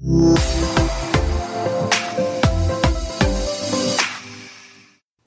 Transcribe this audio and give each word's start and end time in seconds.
Ja. 0.00 0.47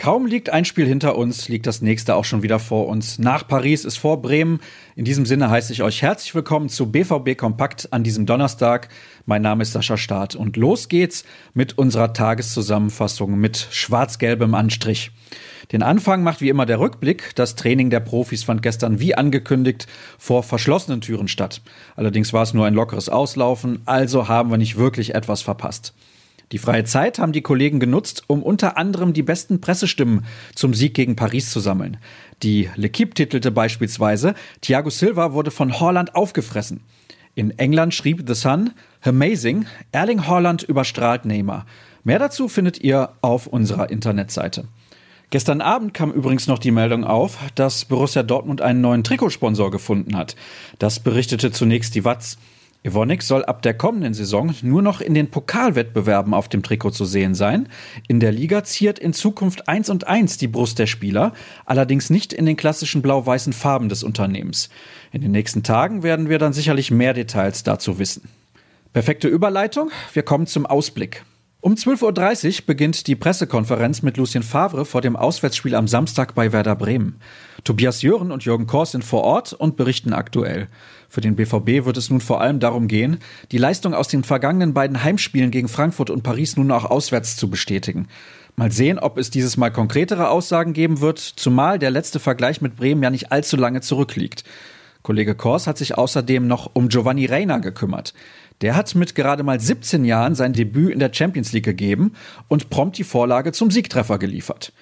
Kaum 0.02 0.26
liegt 0.26 0.50
ein 0.50 0.66
Spiel 0.66 0.88
hinter 0.88 1.16
uns, 1.16 1.48
liegt 1.48 1.68
das 1.68 1.84
nächste 1.84 2.16
auch 2.16 2.26
schon 2.26 2.42
wieder 2.42 2.58
vor 2.58 2.88
uns. 2.88 3.20
Nach 3.20 3.48
Paris 3.48 3.86
ist 3.86 3.98
vor 3.98 4.20
Bremen. 4.20 4.60
In 4.96 5.06
diesem 5.06 5.28
Sinne 5.28 5.52
heiße 5.52 5.72
ich 5.74 5.84
euch 5.84 6.02
herzlich 6.02 6.34
willkommen 6.34 6.70
zu 6.70 6.92
BVB 6.92 7.38
Kompakt 7.38 7.94
an 7.94 8.04
diesem 8.04 8.26
Donnerstag. 8.26 8.90
Mein 9.28 9.44
Name 9.44 9.62
ist 9.62 9.74
Sascha 9.74 9.98
Staat 9.98 10.36
und 10.36 10.58
los 10.58 10.90
geht's 10.90 11.24
mit 11.54 11.78
unserer 11.78 12.14
Tageszusammenfassung 12.14 13.38
mit 13.38 13.68
schwarz-gelbem 13.70 14.56
Anstrich. 14.56 15.12
Den 15.72 15.84
Anfang 15.84 16.24
macht 16.24 16.42
wie 16.42 16.50
immer 16.50 16.66
der 16.66 16.80
Rückblick. 16.80 17.36
Das 17.36 17.54
Training 17.56 17.92
der 17.92 18.00
Profis 18.00 18.44
fand 18.44 18.64
gestern 18.64 19.00
wie 19.00 19.14
angekündigt 19.14 19.86
vor 20.18 20.42
verschlossenen 20.42 21.02
Türen 21.02 21.28
statt. 21.28 21.62
Allerdings 21.96 22.34
war 22.34 22.42
es 22.42 22.56
nur 22.56 22.66
ein 22.66 22.74
lockeres 22.74 23.08
Auslaufen, 23.08 23.84
also 23.86 24.28
haben 24.28 24.50
wir 24.50 24.58
nicht 24.58 24.80
wirklich 24.80 25.14
etwas 25.14 25.44
verpasst. 25.44 25.94
Die 26.52 26.58
freie 26.58 26.84
Zeit 26.84 27.18
haben 27.18 27.32
die 27.32 27.42
Kollegen 27.42 27.80
genutzt, 27.80 28.24
um 28.28 28.44
unter 28.44 28.78
anderem 28.78 29.14
die 29.14 29.24
besten 29.24 29.62
Pressestimmen 29.62 30.26
zum 30.54 30.74
Sieg 30.74 30.94
gegen 30.94 31.16
Paris 31.16 31.50
zu 31.50 31.60
sammeln. 31.60 31.98
Die 32.44 32.70
L'Equipe 32.76 33.14
titelte 33.14 33.52
beispielsweise, 33.52 34.36
Thiago 34.62 34.90
Silva 34.90 35.34
wurde 35.34 35.52
von 35.52 35.80
Holland 35.80 36.16
aufgefressen. 36.16 36.82
In 37.36 37.58
England 37.58 37.94
schrieb 37.94 38.24
The 38.28 38.34
Sun, 38.34 38.72
Amazing, 39.02 39.66
Erling 39.94 40.28
Haaland 40.28 40.64
überstrahlt 40.64 41.24
Neymar. 41.26 41.66
Mehr 42.04 42.20
dazu 42.20 42.50
findet 42.50 42.82
ihr 42.82 43.14
auf 43.22 43.48
unserer 43.48 43.90
Internetseite. 43.90 44.66
Gestern 45.30 45.62
Abend 45.62 45.94
kam 45.94 46.12
übrigens 46.12 46.48
noch 46.48 46.60
die 46.60 46.72
Meldung 46.72 47.06
auf, 47.06 47.38
dass 47.56 47.86
Borussia 47.86 48.22
Dortmund 48.22 48.62
einen 48.62 48.82
neuen 48.82 49.06
Trikotsponsor 49.06 49.72
gefunden 49.72 50.18
hat. 50.18 50.36
Das 50.78 51.00
berichtete 51.00 51.52
zunächst 51.52 51.96
die 51.96 52.04
Watz. 52.04 52.38
Evonik 52.84 53.22
soll 53.22 53.46
ab 53.46 53.62
der 53.62 53.76
kommenden 53.76 54.16
Saison 54.16 54.56
nur 54.64 54.82
noch 54.82 55.02
in 55.02 55.14
den 55.14 55.30
Pokalwettbewerben 55.30 56.34
auf 56.34 56.50
dem 56.50 56.64
Trikot 56.64 56.92
zu 56.92 57.06
sehen 57.06 57.36
sein. 57.36 57.70
In 58.08 58.20
der 58.20 58.32
Liga 58.32 58.64
ziert 58.64 58.98
in 58.98 59.14
Zukunft 59.14 59.68
1 59.68 59.92
und 59.92 60.08
1 60.08 60.38
die 60.38 60.48
Brust 60.48 60.80
der 60.80 60.88
Spieler, 60.88 61.34
allerdings 61.66 62.10
nicht 62.10 62.34
in 62.34 62.48
den 62.48 62.58
klassischen 62.58 63.04
blau-weißen 63.04 63.54
Farben 63.54 63.88
des 63.88 64.04
Unternehmens. 64.04 64.70
In 65.12 65.22
den 65.22 65.32
nächsten 65.32 65.62
Tagen 65.62 66.02
werden 66.02 66.28
wir 66.28 66.40
dann 66.40 66.54
sicherlich 66.54 66.90
mehr 66.90 67.14
Details 67.14 67.62
dazu 67.62 68.00
wissen. 68.00 68.28
Perfekte 68.94 69.28
Überleitung, 69.28 69.92
wir 70.14 70.24
kommen 70.24 70.48
zum 70.48 70.66
Ausblick. 70.66 71.24
Um 71.64 71.76
12.30 71.76 72.62
Uhr 72.62 72.66
beginnt 72.66 73.06
die 73.06 73.16
Pressekonferenz 73.16 74.02
mit 74.02 74.18
Lucien 74.18 74.42
Favre 74.42 74.84
vor 74.84 75.02
dem 75.02 75.16
Auswärtsspiel 75.16 75.76
am 75.76 75.88
Samstag 75.88 76.34
bei 76.34 76.52
Werder 76.52 76.76
Bremen. 76.76 77.20
Tobias 77.64 78.02
Jören 78.02 78.32
und 78.32 78.44
Jürgen 78.44 78.66
Kors 78.66 78.94
sind 78.94 79.04
vor 79.04 79.24
Ort 79.24 79.54
und 79.54 79.78
berichten 79.78 80.12
aktuell. 80.12 80.70
Für 81.08 81.22
den 81.22 81.36
BVB 81.36 81.86
wird 81.86 81.98
es 81.98 82.10
nun 82.10 82.20
vor 82.20 82.42
allem 82.42 82.60
darum 82.60 82.88
gehen, 82.88 83.20
die 83.52 83.60
Leistung 83.60 83.94
aus 83.94 84.08
den 84.08 84.24
vergangenen 84.24 84.74
beiden 84.74 85.04
Heimspielen 85.04 85.52
gegen 85.52 85.68
Frankfurt 85.68 86.10
und 86.10 86.24
Paris 86.24 86.58
nun 86.58 86.72
auch 86.72 86.86
auswärts 86.86 87.36
zu 87.36 87.48
bestätigen. 87.48 88.08
Mal 88.56 88.72
sehen, 88.72 88.98
ob 88.98 89.20
es 89.20 89.30
dieses 89.30 89.56
Mal 89.56 89.70
konkretere 89.70 90.30
Aussagen 90.30 90.74
geben 90.74 91.00
wird, 91.00 91.20
zumal 91.20 91.78
der 91.78 91.92
letzte 91.92 92.20
Vergleich 92.20 92.62
mit 92.62 92.76
Bremen 92.76 93.04
ja 93.04 93.12
nicht 93.12 93.32
allzu 93.32 93.56
lange 93.56 93.82
zurückliegt. 93.82 94.44
Kollege 95.04 95.36
Kors 95.36 95.68
hat 95.68 95.78
sich 95.78 95.98
außerdem 95.98 96.48
noch 96.48 96.72
um 96.74 96.90
Giovanni 96.90 97.26
Reina 97.26 97.58
gekümmert. 97.58 98.14
Der 98.62 98.76
hat 98.76 98.94
mit 98.94 99.16
gerade 99.16 99.44
mal 99.44 99.60
17 99.60 100.06
Jahren 100.06 100.36
sein 100.36 100.54
Debüt 100.54 100.94
in 100.94 101.00
der 101.00 101.14
Champions 101.14 101.52
League 101.52 101.66
gegeben 101.66 102.14
und 102.48 102.70
prompt 102.70 102.98
die 102.98 103.04
Vorlage 103.04 103.52
zum 103.52 103.72
Siegtreffer 103.72 104.20
geliefert. 104.20 104.74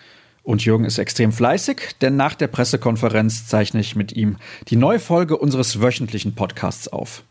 Und 0.44 0.66
Jürgen 0.66 0.86
ist 0.86 0.98
extrem 0.98 1.32
fleißig, 1.32 1.98
denn 2.02 2.16
nach 2.16 2.34
der 2.34 2.48
Pressekonferenz 2.48 3.48
zeichne 3.48 3.80
ich 3.80 3.96
mit 3.96 4.14
ihm 4.14 4.38
die 4.68 4.76
neue 4.76 5.00
Folge 5.00 5.38
unseres 5.38 5.82
wöchentlichen 5.82 6.36
Podcasts 6.36 6.88
auf. 6.88 7.24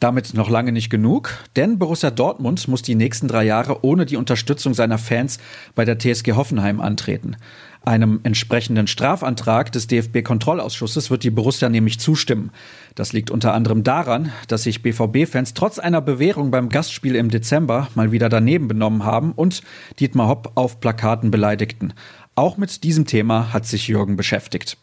Damit 0.00 0.34
noch 0.34 0.48
lange 0.48 0.72
nicht 0.72 0.90
genug, 0.90 1.36
denn 1.54 1.78
Borussia 1.78 2.10
Dortmund 2.10 2.66
muss 2.66 2.82
die 2.82 2.94
nächsten 2.94 3.28
drei 3.28 3.44
Jahre 3.44 3.84
ohne 3.84 4.06
die 4.06 4.16
Unterstützung 4.16 4.74
seiner 4.74 4.98
Fans 4.98 5.38
bei 5.74 5.84
der 5.84 5.98
TSG 5.98 6.32
Hoffenheim 6.32 6.80
antreten. 6.80 7.36
Einem 7.84 8.20
entsprechenden 8.22 8.86
Strafantrag 8.86 9.72
des 9.72 9.88
DFB-Kontrollausschusses 9.88 11.10
wird 11.10 11.24
die 11.24 11.30
Borussia 11.30 11.68
nämlich 11.68 11.98
zustimmen. 11.98 12.52
Das 12.94 13.12
liegt 13.12 13.28
unter 13.30 13.54
anderem 13.54 13.82
daran, 13.82 14.30
dass 14.46 14.62
sich 14.62 14.82
BVB-Fans 14.82 15.54
trotz 15.54 15.80
einer 15.80 16.00
Bewährung 16.00 16.52
beim 16.52 16.68
Gastspiel 16.68 17.16
im 17.16 17.28
Dezember 17.28 17.88
mal 17.96 18.12
wieder 18.12 18.28
daneben 18.28 18.68
benommen 18.68 19.04
haben 19.04 19.32
und 19.32 19.62
Dietmar 19.98 20.28
Hopp 20.28 20.52
auf 20.54 20.78
Plakaten 20.78 21.32
beleidigten. 21.32 21.92
Auch 22.36 22.56
mit 22.56 22.84
diesem 22.84 23.04
Thema 23.04 23.52
hat 23.52 23.66
sich 23.66 23.88
Jürgen 23.88 24.14
beschäftigt. 24.14 24.78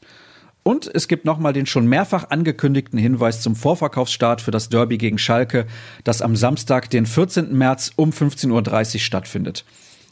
Und 0.64 0.92
es 0.94 1.08
gibt 1.08 1.24
nochmal 1.24 1.54
den 1.54 1.66
schon 1.66 1.88
mehrfach 1.88 2.30
angekündigten 2.32 3.00
Hinweis 3.00 3.42
zum 3.42 3.56
Vorverkaufsstart 3.56 4.42
für 4.42 4.52
das 4.52 4.68
Derby 4.68 4.98
gegen 4.98 5.18
Schalke, 5.18 5.68
das 6.04 6.22
am 6.22 6.36
Samstag, 6.36 6.90
den 6.90 7.06
14. 7.06 7.58
März 7.58 7.92
um 7.96 8.10
15.30 8.10 8.96
Uhr 8.96 9.00
stattfindet. 9.00 9.64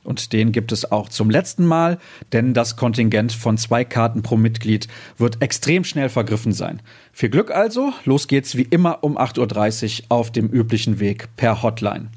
Und 0.07 0.31
den 0.31 0.53
gibt 0.53 0.71
es 0.71 0.89
auch 0.89 1.09
zum 1.09 1.29
letzten 1.29 1.65
Mal, 1.65 1.97
denn 2.31 2.53
das 2.53 2.77
Kontingent 2.77 3.33
von 3.33 3.57
zwei 3.57 3.83
Karten 3.83 4.21
pro 4.21 4.37
Mitglied 4.37 4.87
wird 5.17 5.41
extrem 5.41 5.83
schnell 5.83 6.07
vergriffen 6.07 6.53
sein. 6.53 6.81
Viel 7.11 7.27
Glück 7.27 7.51
also, 7.51 7.91
los 8.05 8.29
geht's 8.29 8.55
wie 8.55 8.61
immer 8.61 9.03
um 9.03 9.17
8.30 9.17 10.03
Uhr 10.03 10.05
auf 10.07 10.31
dem 10.31 10.47
üblichen 10.47 11.01
Weg 11.01 11.27
per 11.35 11.61
Hotline. 11.61 12.07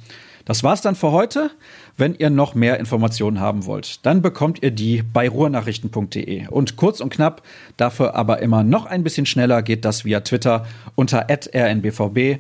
Das 0.45 0.63
war's 0.63 0.83
dann 0.83 0.95
für 0.95 1.11
heute. 1.11 1.51
Wenn 1.97 2.15
ihr 2.15 2.31
noch 2.31 2.55
mehr 2.55 2.79
Informationen 2.79 3.41
haben 3.41 3.67
wollt, 3.67 4.07
dann 4.07 4.23
bekommt 4.23 4.63
ihr 4.63 4.71
die 4.71 5.03
bei 5.03 5.29
ruhrnachrichten.de. 5.29 6.47
Und 6.47 6.77
kurz 6.77 7.01
und 7.01 7.11
knapp, 7.11 7.43
dafür 7.77 8.15
aber 8.15 8.41
immer 8.41 8.63
noch 8.63 8.87
ein 8.87 9.03
bisschen 9.03 9.27
schneller 9.27 9.63
geht 9.63 9.85
das 9.85 10.05
via 10.05 10.21
Twitter 10.21 10.65
unter 10.95 11.27
rnbvb. 11.29 12.39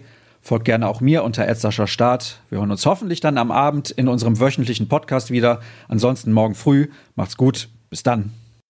Folgt 0.50 0.64
gerne 0.64 0.88
auch 0.88 1.00
mir 1.00 1.22
unter 1.22 1.54
Sascha 1.54 1.86
Start. 1.86 2.40
Wir 2.48 2.58
hören 2.58 2.72
uns 2.72 2.84
hoffentlich 2.84 3.20
dann 3.20 3.38
am 3.38 3.52
Abend 3.52 3.92
in 3.92 4.08
unserem 4.08 4.40
wöchentlichen 4.40 4.88
Podcast 4.88 5.30
wieder. 5.30 5.60
Ansonsten 5.86 6.32
morgen 6.32 6.56
früh. 6.56 6.88
Macht's 7.14 7.36
gut. 7.36 7.68
Bis 7.88 8.02
dann. 8.02 8.32